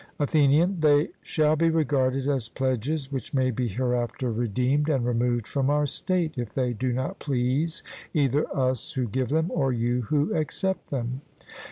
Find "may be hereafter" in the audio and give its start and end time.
3.35-4.31